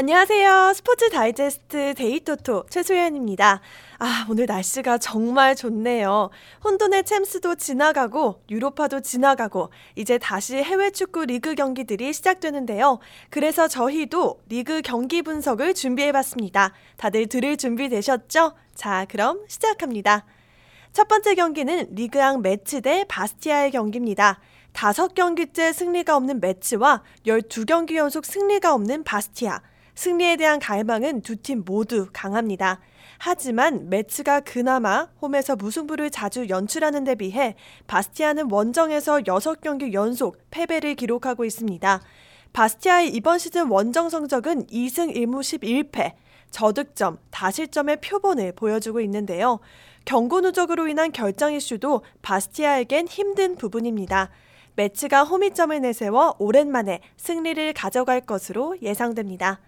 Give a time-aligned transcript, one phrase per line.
[0.00, 0.72] 안녕하세요.
[0.76, 3.60] 스포츠 다이제스트 데이토토 최소연입니다.
[3.98, 6.30] 아, 오늘 날씨가 정말 좋네요.
[6.64, 12.98] 혼돈의 챔스도 지나가고 유로파도 지나가고 이제 다시 해외 축구 리그 경기들이 시작되는데요.
[13.28, 16.72] 그래서 저희도 리그 경기 분석을 준비해 봤습니다.
[16.96, 18.54] 다들 들을 준비 되셨죠?
[18.74, 20.24] 자, 그럼 시작합니다.
[20.94, 24.40] 첫 번째 경기는 리그앙 메츠 대 바스티아의 경기입니다.
[24.72, 29.60] 다섯 경기째 승리가 없는 메츠와 12경기 연속 승리가 없는 바스티아.
[30.00, 32.80] 승리에 대한 갈망은 두 팀 모두 강합니다.
[33.18, 37.54] 하지만 매치가 그나마 홈에서 무승부를 자주 연출하는 데 비해
[37.86, 42.00] 바스티아는 원정에서 6경기 연속 패배를 기록하고 있습니다.
[42.54, 45.42] 바스티아의 이번 시즌 원정 성적은 2승 1무
[45.92, 46.14] 11패,
[46.50, 49.60] 저득점, 다실점의 표본을 보여주고 있는데요.
[50.06, 54.30] 경고 누적으로 인한 결정 이슈도 바스티아에겐 힘든 부분입니다.
[54.76, 59.60] 매치가 홈이점을 내세워 오랜만에 승리를 가져갈 것으로 예상됩니다.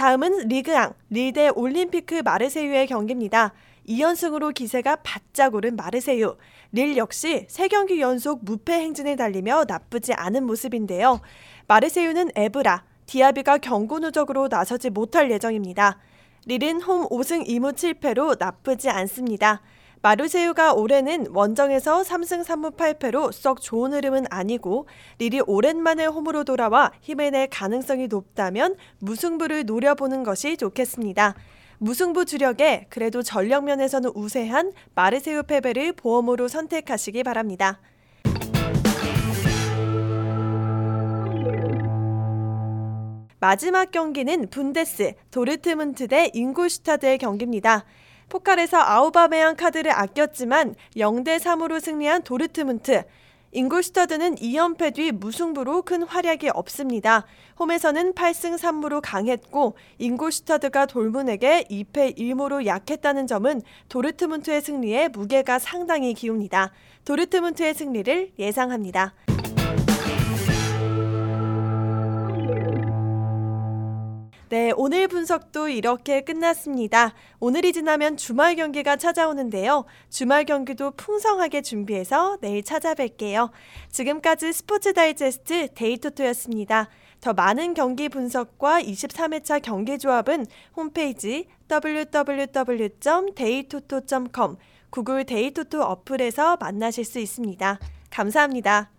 [0.00, 3.52] 다음은 리그앙, 리대 올림피크 마르세유의 경기입니다.
[3.86, 6.38] 2연승으로 기세가 바짝 오른 마르세유.
[6.72, 11.20] 릴 역시 3경기 연속 무패 행진을 달리며 나쁘지 않은 모습인데요.
[11.68, 15.98] 마르세유는 에브라, 디아비가 경고 누적으로 나서지 못할 예정입니다.
[16.46, 19.60] 릴은 홈 5승 2무 7패로 나쁘지 않습니다.
[20.02, 24.86] 마르세유가 올해는 원정에서 3승 3무 8패로 썩 좋은 흐름은 아니고
[25.18, 31.34] 릴이 오랜만에 홈으로 돌아와 힘을 낼 가능성이 높다면 무승부를 노려보는 것이 좋겠습니다.
[31.78, 37.80] 무승부 주력에 그래도 전력 면에서는 우세한 마르세유 패배를 보험으로 선택하시기 바랍니다.
[43.38, 47.86] 마지막 경기는 분데스 도르트문트 대 잉골슈타드의 경기입니다.
[48.30, 53.02] 포칼에서 아우바메양 카드를 아꼈지만 0대 3으로 승리한 도르트문트.
[53.52, 57.26] 잉골슈타드는 2연패 뒤 무승부로 큰 활약이 없습니다.
[57.58, 66.70] 홈에서는 8승 3무로 강했고 잉골슈타드가 돌문에게 2패 1무로 약했다는 점은 도르트문트의 승리에 무게가 상당히 기웁니다.
[67.04, 69.14] 도르트문트의 승리를 예상합니다.
[74.50, 77.14] 네, 오늘 분석도 이렇게 끝났습니다.
[77.38, 79.84] 오늘이 지나면 주말 경기가 찾아오는데요.
[80.08, 83.52] 주말 경기도 풍성하게 준비해서 내일 찾아뵐게요.
[83.90, 86.88] 지금까지 스포츠 다이제스트 데이토토였습니다.
[87.20, 90.46] 더 많은 경기 분석과 23회차 경기 조합은
[90.76, 94.56] 홈페이지 www.데이토토.com
[94.90, 97.78] 구글 데이토토 어플에서 만나실 수 있습니다.
[98.10, 98.90] 감사합니다.